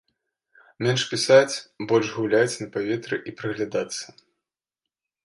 [0.85, 1.55] Менш пісаць,
[1.91, 4.03] больш гуляць на паветры і прыглядацца!